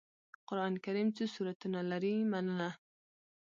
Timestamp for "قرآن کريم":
0.47-1.07